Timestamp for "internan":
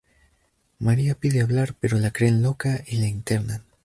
3.07-3.63